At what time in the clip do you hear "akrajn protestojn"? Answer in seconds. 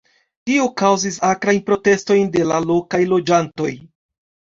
1.31-2.31